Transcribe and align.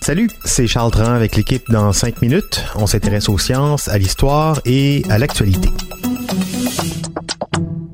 Salut, 0.00 0.30
c'est 0.46 0.66
Charles 0.66 0.90
Tran 0.90 1.12
avec 1.12 1.36
l'équipe 1.36 1.70
dans 1.70 1.92
5 1.92 2.22
minutes. 2.22 2.64
On 2.74 2.86
s'intéresse 2.86 3.28
aux 3.28 3.36
sciences, 3.36 3.86
à 3.88 3.98
l'histoire 3.98 4.62
et 4.64 5.02
à 5.10 5.18
l'actualité. 5.18 5.68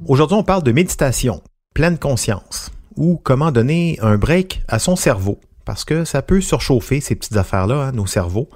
Aujourd'hui, 0.06 0.36
on 0.36 0.44
parle 0.44 0.62
de 0.62 0.70
méditation, 0.70 1.42
pleine 1.74 1.98
conscience, 1.98 2.70
ou 2.94 3.20
comment 3.24 3.50
donner 3.50 3.98
un 4.02 4.18
break 4.18 4.62
à 4.68 4.78
son 4.78 4.94
cerveau, 4.94 5.40
parce 5.64 5.84
que 5.84 6.04
ça 6.04 6.22
peut 6.22 6.40
surchauffer 6.40 7.00
ces 7.00 7.16
petites 7.16 7.36
affaires-là, 7.36 7.86
hein, 7.86 7.92
nos 7.92 8.06
cerveaux. 8.06 8.48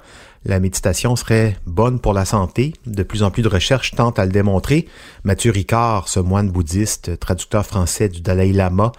La 0.45 0.61
méditation 0.61 1.17
serait 1.17 1.57
bonne 1.65 1.99
pour 1.99 2.13
la 2.13 2.23
santé. 2.23 2.71
De 2.85 3.03
plus 3.03 3.23
en 3.23 3.31
plus 3.31 3.43
de 3.43 3.49
recherches 3.49 3.91
tentent 3.91 4.19
à 4.19 4.25
le 4.25 4.31
démontrer. 4.31 4.87
Mathieu 5.25 5.51
Ricard, 5.51 6.07
ce 6.07 6.21
moine 6.21 6.49
bouddhiste, 6.49 7.19
traducteur 7.19 7.65
français 7.65 8.07
du 8.07 8.21
Dalai 8.21 8.53
Lama, 8.53 8.93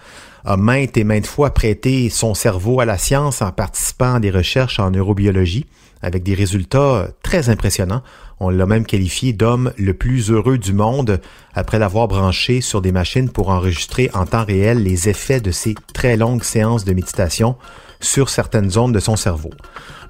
a 0.45 0.57
maintes 0.57 0.97
et 0.97 1.03
maintes 1.03 1.27
fois 1.27 1.51
prêté 1.53 2.09
son 2.09 2.33
cerveau 2.33 2.79
à 2.79 2.85
la 2.85 2.97
science 2.97 3.41
en 3.41 3.51
participant 3.51 4.15
à 4.15 4.19
des 4.19 4.31
recherches 4.31 4.79
en 4.79 4.91
neurobiologie 4.91 5.65
avec 6.01 6.23
des 6.23 6.33
résultats 6.33 7.09
très 7.21 7.49
impressionnants. 7.49 8.01
On 8.39 8.49
l'a 8.49 8.65
même 8.65 8.85
qualifié 8.85 9.33
d'homme 9.33 9.71
le 9.77 9.93
plus 9.93 10.31
heureux 10.31 10.57
du 10.57 10.73
monde 10.73 11.21
après 11.53 11.77
l'avoir 11.77 12.07
branché 12.07 12.61
sur 12.61 12.81
des 12.81 12.91
machines 12.91 13.29
pour 13.29 13.49
enregistrer 13.49 14.09
en 14.15 14.25
temps 14.25 14.43
réel 14.43 14.81
les 14.81 15.09
effets 15.09 15.41
de 15.41 15.51
ces 15.51 15.75
très 15.93 16.17
longues 16.17 16.43
séances 16.43 16.83
de 16.83 16.93
méditation 16.93 17.55
sur 17.99 18.29
certaines 18.29 18.71
zones 18.71 18.93
de 18.93 18.99
son 18.99 19.15
cerveau. 19.15 19.51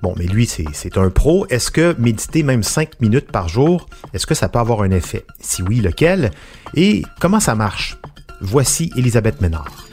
Bon, 0.01 0.15
mais 0.17 0.25
lui, 0.25 0.47
c'est 0.47 0.97
un 0.97 1.09
pro. 1.09 1.45
Est-ce 1.49 1.71
que 1.71 1.93
méditer 1.99 2.41
même 2.41 2.63
cinq 2.63 3.01
minutes 3.01 3.29
par 3.29 3.49
jour, 3.49 3.85
est-ce 4.13 4.25
que 4.25 4.33
ça 4.33 4.47
peut 4.47 4.59
avoir 4.59 4.81
un 4.81 4.91
effet? 4.91 5.25
Si 5.41 5.61
oui, 5.61 5.81
lequel? 5.81 6.31
Et 6.73 7.03
comment 7.19 7.41
ça 7.41 7.53
marche? 7.53 7.97
Voici 8.39 8.91
Elisabeth 8.95 9.41
Ménard. 9.41 9.90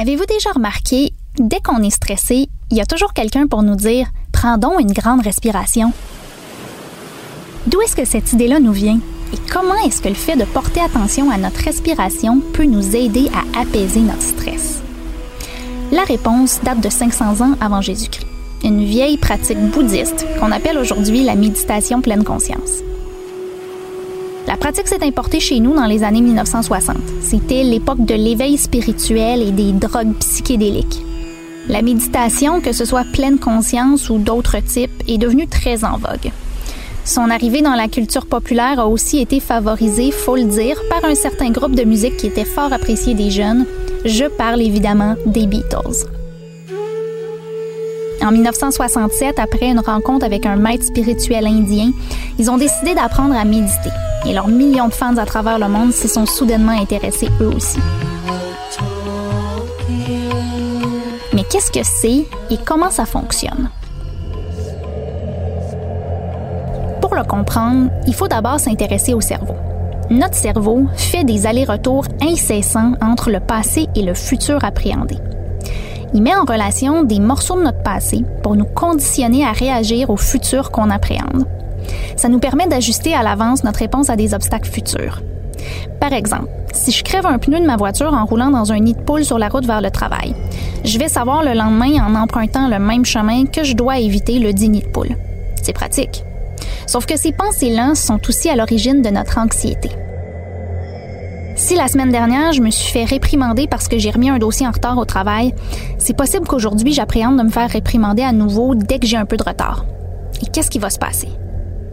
Avez-vous 0.00 0.24
déjà 0.24 0.50
remarqué, 0.52 1.12
dès 1.38 1.60
qu'on 1.60 1.82
est 1.82 1.90
stressé, 1.90 2.48
il 2.70 2.76
y 2.78 2.80
a 2.80 2.86
toujours 2.86 3.12
quelqu'un 3.12 3.46
pour 3.46 3.62
nous 3.62 3.76
dire 3.76 4.06
Prends 4.32 4.56
donc 4.56 4.80
une 4.80 4.92
grande 4.92 5.20
respiration? 5.20 5.92
D'où 7.66 7.82
est-ce 7.82 7.96
que 7.96 8.06
cette 8.06 8.32
idée-là 8.32 8.60
nous 8.60 8.72
vient? 8.72 8.98
Et 9.34 9.36
comment 9.52 9.74
est-ce 9.84 10.00
que 10.00 10.08
le 10.08 10.14
fait 10.14 10.36
de 10.36 10.46
porter 10.46 10.80
attention 10.80 11.30
à 11.30 11.36
notre 11.36 11.60
respiration 11.62 12.40
peut 12.54 12.64
nous 12.64 12.96
aider 12.96 13.28
à 13.34 13.60
apaiser 13.60 14.00
notre 14.00 14.22
stress? 14.22 14.80
La 15.92 16.04
réponse 16.04 16.60
date 16.62 16.80
de 16.80 16.88
500 16.88 17.42
ans 17.42 17.56
avant 17.60 17.82
Jésus-Christ, 17.82 18.26
une 18.64 18.82
vieille 18.82 19.18
pratique 19.18 19.60
bouddhiste 19.60 20.24
qu'on 20.38 20.50
appelle 20.50 20.78
aujourd'hui 20.78 21.24
la 21.24 21.34
méditation 21.34 22.00
pleine 22.00 22.24
conscience. 22.24 22.80
La 24.50 24.56
pratique 24.56 24.88
s'est 24.88 25.04
importée 25.04 25.38
chez 25.38 25.60
nous 25.60 25.76
dans 25.76 25.86
les 25.86 26.02
années 26.02 26.22
1960. 26.22 26.96
C'était 27.22 27.62
l'époque 27.62 28.04
de 28.04 28.16
l'éveil 28.16 28.58
spirituel 28.58 29.42
et 29.42 29.52
des 29.52 29.70
drogues 29.70 30.12
psychédéliques. 30.18 31.04
La 31.68 31.82
méditation, 31.82 32.60
que 32.60 32.72
ce 32.72 32.84
soit 32.84 33.04
pleine 33.12 33.38
conscience 33.38 34.10
ou 34.10 34.18
d'autres 34.18 34.58
types, 34.58 35.04
est 35.06 35.18
devenue 35.18 35.46
très 35.46 35.84
en 35.84 35.98
vogue. 35.98 36.32
Son 37.04 37.30
arrivée 37.30 37.62
dans 37.62 37.76
la 37.76 37.86
culture 37.86 38.26
populaire 38.26 38.80
a 38.80 38.88
aussi 38.88 39.20
été 39.20 39.38
favorisée, 39.38 40.10
faut 40.10 40.34
le 40.34 40.46
dire, 40.46 40.82
par 40.88 41.08
un 41.08 41.14
certain 41.14 41.50
groupe 41.50 41.76
de 41.76 41.84
musique 41.84 42.16
qui 42.16 42.26
était 42.26 42.44
fort 42.44 42.72
apprécié 42.72 43.14
des 43.14 43.30
jeunes. 43.30 43.66
Je 44.04 44.24
parle 44.24 44.62
évidemment 44.62 45.14
des 45.26 45.46
Beatles. 45.46 46.08
En 48.22 48.32
1967, 48.32 49.38
après 49.38 49.70
une 49.70 49.80
rencontre 49.80 50.26
avec 50.26 50.44
un 50.44 50.56
maître 50.56 50.84
spirituel 50.84 51.46
indien, 51.46 51.90
ils 52.38 52.50
ont 52.50 52.58
décidé 52.58 52.94
d'apprendre 52.94 53.34
à 53.34 53.44
méditer. 53.44 53.90
Et 54.26 54.34
leurs 54.34 54.48
millions 54.48 54.88
de 54.88 54.92
fans 54.92 55.16
à 55.16 55.24
travers 55.24 55.58
le 55.58 55.68
monde 55.68 55.92
s'y 55.92 56.06
sont 56.06 56.26
soudainement 56.26 56.78
intéressés 56.78 57.28
eux 57.40 57.48
aussi. 57.48 57.78
Mais 61.32 61.44
qu'est-ce 61.44 61.70
que 61.70 61.82
c'est 61.82 62.26
et 62.50 62.58
comment 62.66 62.90
ça 62.90 63.06
fonctionne? 63.06 63.70
Pour 67.00 67.14
le 67.14 67.24
comprendre, 67.24 67.90
il 68.06 68.14
faut 68.14 68.28
d'abord 68.28 68.60
s'intéresser 68.60 69.14
au 69.14 69.22
cerveau. 69.22 69.56
Notre 70.10 70.34
cerveau 70.34 70.86
fait 70.96 71.24
des 71.24 71.46
allers-retours 71.46 72.04
incessants 72.20 72.92
entre 73.00 73.30
le 73.30 73.40
passé 73.40 73.86
et 73.94 74.02
le 74.02 74.12
futur 74.12 74.62
appréhendé. 74.62 75.16
Il 76.12 76.22
met 76.22 76.34
en 76.34 76.44
relation 76.44 77.04
des 77.04 77.20
morceaux 77.20 77.56
de 77.56 77.62
notre 77.62 77.82
passé 77.82 78.24
pour 78.42 78.56
nous 78.56 78.64
conditionner 78.64 79.44
à 79.44 79.52
réagir 79.52 80.10
au 80.10 80.16
futur 80.16 80.70
qu'on 80.70 80.90
appréhende. 80.90 81.46
Ça 82.16 82.28
nous 82.28 82.40
permet 82.40 82.66
d'ajuster 82.66 83.14
à 83.14 83.22
l'avance 83.22 83.62
notre 83.62 83.78
réponse 83.78 84.10
à 84.10 84.16
des 84.16 84.34
obstacles 84.34 84.70
futurs. 84.70 85.22
Par 86.00 86.12
exemple, 86.12 86.48
si 86.72 86.90
je 86.90 87.04
crève 87.04 87.26
un 87.26 87.38
pneu 87.38 87.60
de 87.60 87.66
ma 87.66 87.76
voiture 87.76 88.12
en 88.12 88.24
roulant 88.24 88.50
dans 88.50 88.72
un 88.72 88.80
nid 88.80 88.94
de 88.94 89.00
poule 89.00 89.24
sur 89.24 89.38
la 89.38 89.48
route 89.48 89.66
vers 89.66 89.80
le 89.80 89.90
travail, 89.90 90.34
je 90.84 90.98
vais 90.98 91.08
savoir 91.08 91.44
le 91.44 91.52
lendemain 91.52 92.04
en 92.04 92.14
empruntant 92.14 92.68
le 92.68 92.78
même 92.78 93.04
chemin 93.04 93.44
que 93.46 93.64
je 93.64 93.74
dois 93.74 93.98
éviter 93.98 94.38
le 94.38 94.52
dit 94.52 94.68
nid 94.68 94.82
de 94.82 94.88
poule. 94.88 95.16
C'est 95.62 95.72
pratique. 95.72 96.24
Sauf 96.86 97.06
que 97.06 97.16
ces 97.16 97.32
pensées-là 97.32 97.94
sont 97.94 98.20
aussi 98.28 98.48
à 98.48 98.56
l'origine 98.56 99.02
de 99.02 99.10
notre 99.10 99.38
anxiété. 99.38 99.90
Si 101.70 101.76
la 101.76 101.86
semaine 101.86 102.10
dernière, 102.10 102.52
je 102.52 102.62
me 102.62 102.70
suis 102.70 102.90
fait 102.90 103.04
réprimander 103.04 103.68
parce 103.68 103.86
que 103.86 103.96
j'ai 103.96 104.10
remis 104.10 104.28
un 104.28 104.38
dossier 104.38 104.66
en 104.66 104.72
retard 104.72 104.98
au 104.98 105.04
travail, 105.04 105.54
c'est 105.98 106.16
possible 106.16 106.44
qu'aujourd'hui, 106.44 106.92
j'appréhende 106.92 107.38
de 107.38 107.44
me 107.44 107.48
faire 107.48 107.70
réprimander 107.70 108.24
à 108.24 108.32
nouveau 108.32 108.74
dès 108.74 108.98
que 108.98 109.06
j'ai 109.06 109.16
un 109.16 109.24
peu 109.24 109.36
de 109.36 109.44
retard. 109.44 109.84
Et 110.42 110.46
qu'est-ce 110.46 110.68
qui 110.68 110.80
va 110.80 110.90
se 110.90 110.98
passer? 110.98 111.28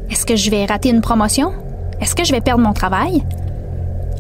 Est-ce 0.10 0.26
que 0.26 0.36
je 0.36 0.50
vais 0.50 0.66
rater 0.66 0.90
une 0.90 1.02
promotion? 1.02 1.54
Est-ce 2.02 2.16
que 2.16 2.24
je 2.24 2.32
vais 2.32 2.42
perdre 2.42 2.64
mon 2.64 2.74
travail? 2.74 3.24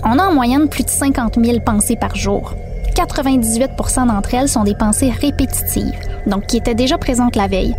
On 0.03 0.19
a 0.19 0.27
en 0.27 0.31
moyenne 0.31 0.69
plus 0.69 0.83
de 0.83 0.91
50 0.91 1.43
000 1.43 1.61
pensées 1.65 1.95
par 1.95 2.15
jour. 2.15 2.53
98% 2.93 4.09
d'entre 4.09 4.35
elles 4.35 4.49
sont 4.49 4.63
des 4.63 4.75
pensées 4.75 5.09
répétitives, 5.09 5.99
donc 6.27 6.45
qui 6.45 6.57
étaient 6.57 6.75
déjà 6.75 6.99
présentes 6.99 7.35
la 7.35 7.47
veille. 7.47 7.73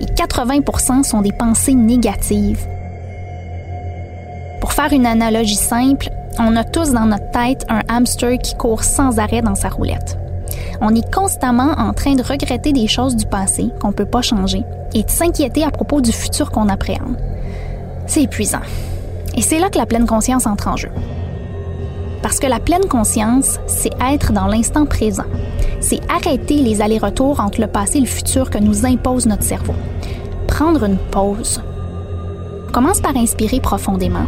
Et 0.00 0.06
80% 0.06 1.02
sont 1.02 1.20
des 1.20 1.32
pensées 1.32 1.74
négatives. 1.74 2.64
Pour 4.62 4.72
faire 4.72 4.94
une 4.94 5.04
analogie 5.04 5.54
simple, 5.54 6.08
on 6.40 6.56
a 6.56 6.64
tous 6.64 6.90
dans 6.90 7.04
notre 7.04 7.30
tête 7.30 7.66
un 7.68 7.82
hamster 7.88 8.38
qui 8.38 8.54
court 8.54 8.82
sans 8.82 9.18
arrêt 9.18 9.42
dans 9.42 9.54
sa 9.54 9.68
roulette. 9.68 10.16
On 10.80 10.94
est 10.94 11.14
constamment 11.14 11.72
en 11.76 11.92
train 11.92 12.14
de 12.14 12.22
regretter 12.22 12.72
des 12.72 12.86
choses 12.86 13.14
du 13.14 13.26
passé 13.26 13.70
qu'on 13.80 13.88
ne 13.88 13.92
peut 13.92 14.06
pas 14.06 14.22
changer 14.22 14.64
et 14.94 15.02
de 15.02 15.10
s'inquiéter 15.10 15.64
à 15.64 15.70
propos 15.70 16.00
du 16.00 16.12
futur 16.12 16.50
qu'on 16.50 16.68
appréhende. 16.68 17.16
C'est 18.06 18.22
épuisant. 18.22 18.62
Et 19.36 19.42
c'est 19.42 19.58
là 19.58 19.68
que 19.68 19.78
la 19.78 19.86
pleine 19.86 20.06
conscience 20.06 20.46
entre 20.46 20.68
en 20.68 20.76
jeu. 20.76 20.90
Parce 22.22 22.38
que 22.38 22.46
la 22.46 22.58
pleine 22.58 22.86
conscience, 22.86 23.60
c'est 23.66 23.92
être 24.00 24.32
dans 24.32 24.46
l'instant 24.46 24.86
présent. 24.86 25.24
C'est 25.80 26.00
arrêter 26.10 26.56
les 26.56 26.82
allers-retours 26.82 27.40
entre 27.40 27.60
le 27.60 27.66
passé 27.66 27.98
et 27.98 28.02
le 28.02 28.06
futur 28.06 28.50
que 28.50 28.58
nous 28.58 28.86
impose 28.86 29.26
notre 29.26 29.44
cerveau. 29.44 29.74
Prendre 30.46 30.84
une 30.84 30.98
pause. 30.98 31.60
commence 32.72 33.00
par 33.00 33.16
inspirer 33.16 33.60
profondément 33.60 34.26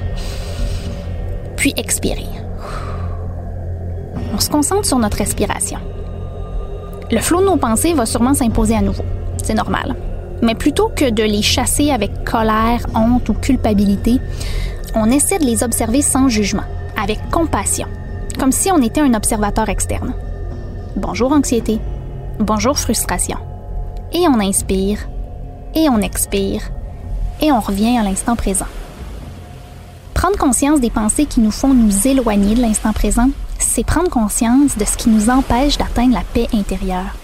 puis 1.63 1.75
expirer. 1.77 2.27
On 4.35 4.41
se 4.41 4.51
concentre 4.51 4.85
sur 4.85 4.99
notre 4.99 5.19
respiration. 5.19 5.79
Le 7.09 7.21
flot 7.21 7.41
de 7.41 7.47
nos 7.47 7.57
pensées 7.57 7.93
va 7.93 8.05
sûrement 8.05 8.35
s'imposer 8.35 8.75
à 8.75 8.81
nouveau. 8.81 9.05
C'est 9.45 9.55
normal. 9.55 9.95
Mais 10.43 10.57
plutôt 10.57 10.89
que 10.89 11.09
de 11.09 11.23
les 11.23 11.41
chasser 11.41 11.93
avec 11.93 12.25
colère, 12.25 12.85
honte 12.97 13.29
ou 13.29 13.35
culpabilité, 13.35 14.19
on 14.97 15.09
essaie 15.09 15.39
de 15.39 15.45
les 15.45 15.63
observer 15.63 16.03
sans 16.03 16.29
jugement, 16.29 16.65
avec 17.01 17.21
compassion, 17.31 17.87
comme 18.41 18.51
si 18.51 18.73
on 18.73 18.83
était 18.83 19.01
un 19.01 19.15
observateur 19.15 19.69
externe. 19.69 20.15
Bonjour 20.97 21.31
anxiété. 21.31 21.79
Bonjour 22.41 22.77
frustration. 22.77 23.39
Et 24.13 24.27
on 24.27 24.41
inspire, 24.41 24.99
et 25.77 25.89
on 25.89 26.01
expire, 26.01 26.73
et 27.41 27.53
on 27.53 27.61
revient 27.61 27.99
à 27.99 28.03
l'instant 28.03 28.35
présent. 28.35 28.67
Prendre 30.23 30.39
conscience 30.39 30.79
des 30.79 30.89
pensées 30.89 31.27
qui 31.27 31.41
nous 31.41 31.51
font 31.51 31.75
nous 31.75 32.07
éloigner 32.07 32.55
de 32.55 32.63
l'instant 32.63 32.93
présent, 32.93 33.31
c'est 33.59 33.85
prendre 33.85 34.09
conscience 34.09 34.79
de 34.79 34.85
ce 34.85 34.97
qui 34.97 35.09
nous 35.09 35.31
empêche 35.31 35.79
d'atteindre 35.79 36.15
la 36.15 36.21
paix 36.21 36.47
intérieure. 36.55 37.17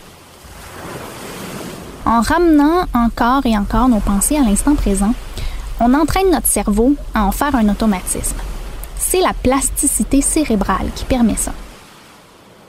En 2.04 2.20
ramenant 2.20 2.86
encore 2.94 3.46
et 3.46 3.56
encore 3.56 3.88
nos 3.88 4.00
pensées 4.00 4.36
à 4.36 4.42
l'instant 4.42 4.74
présent, 4.74 5.14
on 5.78 5.94
entraîne 5.94 6.32
notre 6.32 6.48
cerveau 6.48 6.96
à 7.14 7.22
en 7.22 7.30
faire 7.30 7.54
un 7.54 7.68
automatisme. 7.68 8.34
C'est 8.98 9.20
la 9.20 9.32
plasticité 9.32 10.20
cérébrale 10.20 10.90
qui 10.96 11.04
permet 11.04 11.36
ça. 11.36 11.52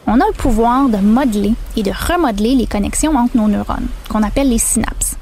on 0.05 0.21
a 0.21 0.27
le 0.27 0.37
pouvoir 0.37 0.89
de 0.89 0.97
modeler 0.97 1.55
et 1.75 1.81
de 1.81 1.91
remodeler 1.91 2.53
les 2.53 2.67
connexions 2.67 3.15
entre 3.15 3.35
nos 3.35 3.47
neurones, 3.47 3.87
qu'on 4.09 4.21
appelle 4.21 4.49
les 4.49 4.59
synapses. 4.59 5.15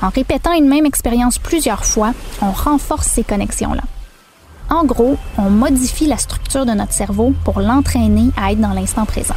En 0.00 0.10
répétant 0.10 0.52
une 0.52 0.68
même 0.68 0.86
expérience 0.86 1.38
plusieurs 1.38 1.84
fois, 1.84 2.12
on 2.40 2.52
renforce 2.52 3.08
ces 3.08 3.24
connexions-là. 3.24 3.82
En 4.70 4.84
gros, 4.84 5.16
on 5.38 5.50
modifie 5.50 6.06
la 6.06 6.18
structure 6.18 6.66
de 6.66 6.72
notre 6.72 6.92
cerveau 6.92 7.32
pour 7.44 7.60
l'entraîner 7.60 8.30
à 8.36 8.52
être 8.52 8.60
dans 8.60 8.74
l'instant 8.74 9.06
présent. 9.06 9.34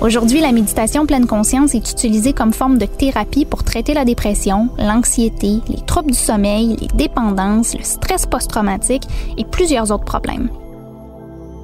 Aujourd'hui, 0.00 0.40
la 0.40 0.50
méditation 0.50 1.04
pleine 1.04 1.26
conscience 1.26 1.74
est 1.74 1.92
utilisée 1.92 2.32
comme 2.32 2.54
forme 2.54 2.78
de 2.78 2.86
thérapie 2.86 3.44
pour 3.44 3.64
traiter 3.64 3.92
la 3.92 4.06
dépression, 4.06 4.70
l'anxiété, 4.78 5.60
les 5.68 5.84
troubles 5.86 6.12
du 6.12 6.18
sommeil, 6.18 6.76
les 6.80 6.88
dépendances, 6.88 7.76
le 7.76 7.84
stress 7.84 8.24
post-traumatique 8.24 9.06
et 9.36 9.44
plusieurs 9.44 9.92
autres 9.92 10.06
problèmes. 10.06 10.48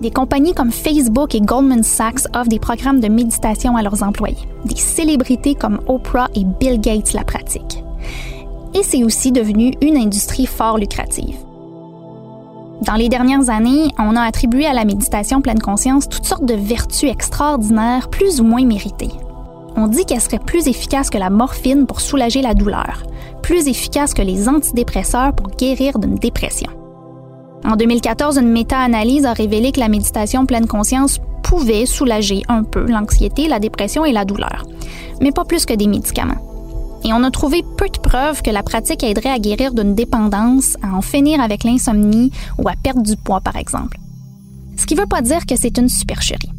Des 0.02 0.10
compagnies 0.10 0.52
comme 0.52 0.70
Facebook 0.70 1.34
et 1.34 1.40
Goldman 1.40 1.82
Sachs 1.82 2.26
offrent 2.34 2.50
des 2.50 2.58
programmes 2.58 3.00
de 3.00 3.08
méditation 3.08 3.74
à 3.74 3.82
leurs 3.82 4.02
employés. 4.02 4.36
Des 4.66 4.76
célébrités 4.76 5.54
comme 5.54 5.80
Oprah 5.88 6.28
et 6.34 6.44
Bill 6.44 6.78
Gates 6.78 7.14
la 7.14 7.24
pratiquent. 7.24 7.85
Et 8.76 8.82
c'est 8.82 9.04
aussi 9.04 9.32
devenu 9.32 9.72
une 9.80 9.96
industrie 9.96 10.44
fort 10.44 10.76
lucrative. 10.76 11.36
Dans 12.82 12.94
les 12.94 13.08
dernières 13.08 13.48
années, 13.48 13.88
on 13.98 14.14
a 14.16 14.20
attribué 14.20 14.66
à 14.66 14.74
la 14.74 14.84
méditation 14.84 15.40
pleine 15.40 15.58
conscience 15.58 16.10
toutes 16.10 16.26
sortes 16.26 16.44
de 16.44 16.54
vertus 16.54 17.10
extraordinaires 17.10 18.10
plus 18.10 18.38
ou 18.38 18.44
moins 18.44 18.66
méritées. 18.66 19.12
On 19.76 19.86
dit 19.86 20.04
qu'elle 20.04 20.20
serait 20.20 20.38
plus 20.38 20.68
efficace 20.68 21.08
que 21.08 21.16
la 21.16 21.30
morphine 21.30 21.86
pour 21.86 22.02
soulager 22.02 22.42
la 22.42 22.52
douleur, 22.52 23.02
plus 23.42 23.66
efficace 23.66 24.12
que 24.12 24.20
les 24.20 24.46
antidépresseurs 24.46 25.32
pour 25.32 25.48
guérir 25.56 25.98
d'une 25.98 26.16
dépression. 26.16 26.70
En 27.64 27.76
2014, 27.76 28.36
une 28.36 28.52
méta-analyse 28.52 29.24
a 29.24 29.32
révélé 29.32 29.72
que 29.72 29.80
la 29.80 29.88
méditation 29.88 30.44
pleine 30.44 30.66
conscience 30.66 31.18
pouvait 31.42 31.86
soulager 31.86 32.42
un 32.48 32.62
peu 32.62 32.84
l'anxiété, 32.86 33.48
la 33.48 33.58
dépression 33.58 34.04
et 34.04 34.12
la 34.12 34.26
douleur, 34.26 34.64
mais 35.22 35.32
pas 35.32 35.44
plus 35.44 35.64
que 35.64 35.74
des 35.74 35.86
médicaments 35.86 36.55
et 37.04 37.12
on 37.12 37.22
a 37.22 37.30
trouvé 37.30 37.64
peu 37.76 37.88
de 37.88 37.98
preuves 37.98 38.42
que 38.42 38.50
la 38.50 38.62
pratique 38.62 39.02
aiderait 39.04 39.30
à 39.30 39.38
guérir 39.38 39.72
d'une 39.72 39.94
dépendance, 39.94 40.76
à 40.82 40.94
en 40.94 41.02
finir 41.02 41.40
avec 41.40 41.64
l'insomnie 41.64 42.30
ou 42.58 42.68
à 42.68 42.74
perdre 42.82 43.02
du 43.02 43.16
poids, 43.16 43.40
par 43.40 43.56
exemple. 43.56 43.98
Ce 44.76 44.86
qui 44.86 44.94
ne 44.94 45.00
veut 45.00 45.06
pas 45.06 45.22
dire 45.22 45.46
que 45.46 45.56
c'est 45.56 45.78
une 45.78 45.88
supercherie. 45.88 46.50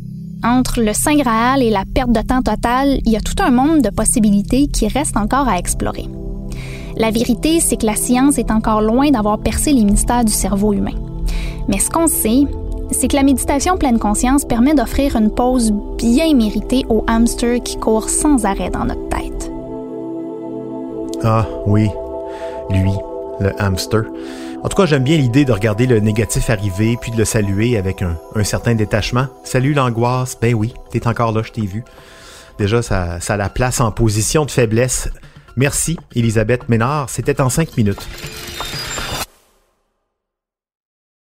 Entre 0.43 0.81
le 0.81 0.93
Saint 0.93 1.15
Graal 1.15 1.63
et 1.63 1.69
la 1.69 1.83
perte 1.85 2.11
de 2.11 2.21
temps 2.21 2.41
totale, 2.41 2.99
il 3.05 3.11
y 3.11 3.17
a 3.17 3.21
tout 3.21 3.41
un 3.41 3.49
monde 3.49 3.81
de 3.81 3.89
possibilités 3.89 4.67
qui 4.67 4.87
reste 4.87 5.17
encore 5.17 5.47
à 5.47 5.57
explorer. 5.57 6.07
La 6.95 7.11
vérité, 7.11 7.59
c'est 7.59 7.77
que 7.77 7.85
la 7.85 7.95
science 7.95 8.37
est 8.37 8.51
encore 8.51 8.81
loin 8.81 9.11
d'avoir 9.11 9.39
percé 9.39 9.71
les 9.71 9.83
mystères 9.83 10.25
du 10.25 10.33
cerveau 10.33 10.73
humain. 10.73 10.95
Mais 11.67 11.79
ce 11.79 11.89
qu'on 11.89 12.07
sait, 12.07 12.45
c'est 12.91 13.07
que 13.07 13.15
la 13.15 13.23
méditation 13.23 13.77
pleine 13.77 13.99
conscience 13.99 14.45
permet 14.45 14.73
d'offrir 14.73 15.15
une 15.15 15.29
pause 15.29 15.73
bien 15.97 16.33
méritée 16.33 16.85
aux 16.89 17.03
hamsters 17.07 17.61
qui 17.61 17.77
courent 17.77 18.09
sans 18.09 18.45
arrêt 18.45 18.69
dans 18.69 18.85
notre 18.85 19.09
tête. 19.09 19.36
Ah 21.29 21.45
oui, 21.65 21.89
lui, 22.69 22.93
le 23.41 23.51
hamster. 23.61 24.03
En 24.63 24.69
tout 24.69 24.77
cas, 24.77 24.85
j'aime 24.85 25.03
bien 25.03 25.17
l'idée 25.17 25.43
de 25.43 25.51
regarder 25.51 25.85
le 25.85 25.99
négatif 25.99 26.49
arriver 26.49 26.95
puis 27.01 27.11
de 27.11 27.17
le 27.17 27.25
saluer 27.25 27.75
avec 27.75 28.01
un, 28.01 28.43
certain 28.45 28.75
détachement. 28.75 29.27
Salut 29.43 29.73
l'angoisse, 29.73 30.37
ben 30.41 30.53
oui, 30.53 30.73
t'es 30.89 31.05
encore 31.05 31.33
là, 31.33 31.41
je 31.43 31.51
t'ai 31.51 31.65
vu. 31.65 31.83
Déjà, 32.59 32.81
ça, 32.81 33.19
ça 33.19 33.35
la 33.35 33.49
place 33.49 33.81
en 33.81 33.91
position 33.91 34.45
de 34.45 34.51
faiblesse. 34.51 35.09
Merci, 35.57 35.97
Elisabeth 36.15 36.69
Ménard, 36.69 37.09
c'était 37.09 37.41
en 37.41 37.49
cinq 37.49 37.75
minutes. 37.75 38.07